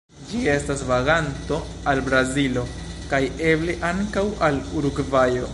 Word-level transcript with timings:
Ĝi 0.29 0.39
estas 0.53 0.79
vaganto 0.91 1.59
al 1.93 2.01
Brazilo 2.09 2.65
kaj 3.13 3.23
eble 3.53 3.79
ankaŭ 3.93 4.29
al 4.49 4.63
Urugvajo. 4.81 5.49